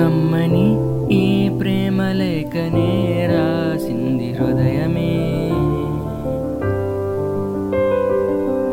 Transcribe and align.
కమ్మని 0.00 0.66
ఈ 1.14 1.48
ప్రేమ 1.48 2.02
లేఖనే 2.02 2.92
రాసింది 3.30 4.28
హృదయమే. 4.32 5.10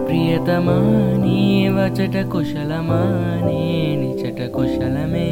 ప్రియతమా 0.08 0.78
నీ 1.24 1.68
వచట 1.68 2.26
కుశలమా 2.28 3.02
నీ 3.48 3.62
నిచట 3.96 4.40
కుశలమే. 4.52 5.30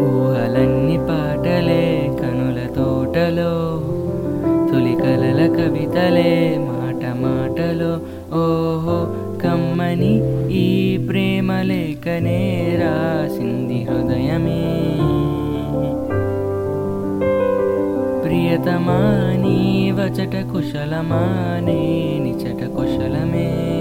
ఊహలన్ని 0.00 0.98
పాటలే 1.08 2.10
కనుల 2.20 2.58
తోటలో 2.76 3.52
తొలి 4.72 4.94
కలల 4.94 5.40
కవితలే 5.56 6.58
మాట 6.58 7.02
మాటలో. 7.16 7.92
ఓహో 8.32 8.98
కమ్మని 9.38 10.14
ఈ 10.52 10.96
ప్రేమ 11.08 11.52
లేఖనే 11.52 12.42
ृदय 12.82 14.38
मे 14.38 14.62
प्रियतमानीव 18.22 20.08
चटकुशलमाने 20.08 21.78
कुशलमाने 22.18 23.24
मे 23.24 23.71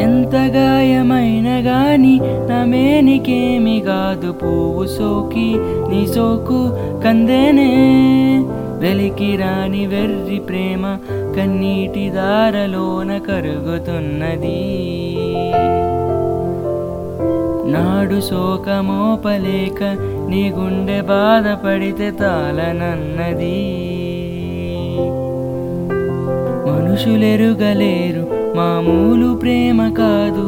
ఎంత 0.00 0.34
గాయమైన 0.34 1.48
గాని 1.66 2.20
నమేనికేమి 2.22 3.82
కాదు 3.86 4.32
పువ్వు 4.32 4.86
సోకి 4.86 5.54
నీ 5.90 6.06
సోకు 6.06 6.70
కందేనే. 7.04 7.70
వెలికి 8.78 9.36
రాని 9.36 9.86
వెర్రి 9.86 10.38
ప్రేమ 10.38 10.96
కన్నీటి 11.36 12.10
దారలోన 12.10 13.18
కరుగుతున్నది. 13.18 14.60
నాడు 17.68 18.20
శోకమోపలేక 18.20 19.84
నీ 20.30 20.52
గుండె 20.56 21.00
బాధపడితే 21.00 22.10
తాళనన్నది. 22.10 23.64
మనుషులెరుగలేరు 26.66 28.26
మామూలు 28.56 29.34
ప్రేమ 29.34 29.94
కాదు 29.98 30.46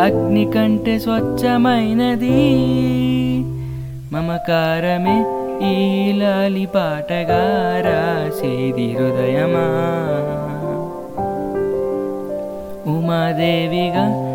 అగ్ని 0.00 0.50
కంటే 0.54 0.98
స్వచ్ఛమైనది. 0.98 2.56
మమకారమే 4.12 5.24
ఈ 5.62 6.12
లాలి 6.12 6.66
పాటగా 6.66 7.42
రాసేది 7.86 8.92
హృదయమా. 8.92 9.66
ఉమాదేవిగా 12.92 14.25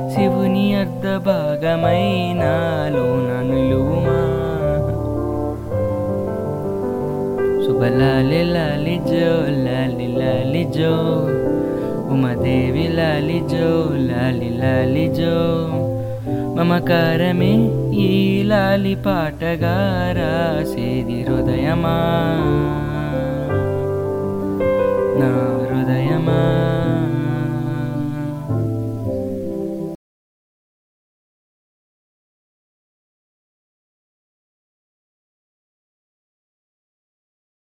శివుని 0.82 1.18
భాగమైనాలో 1.18 3.06
నలుమా 3.28 4.22
శుభలాలి 7.66 8.44
లాలి 8.44 9.02
జో 9.08 9.34
లాలి 9.66 10.08
లాలి 10.08 10.64
జో. 10.64 10.94
ఉమాదేవి 12.14 12.88
లాలి 12.88 13.40
జో 13.40 13.90
లాలి 13.94 14.50
లాలి 14.50 15.08
జో. 15.14 15.68
మమకారమే 16.58 17.70
ఈ 17.96 18.44
లాలి 18.44 18.96
పాటగా 18.96 19.78
రాసేది 20.18 21.26
హృదయమా. 21.30 21.98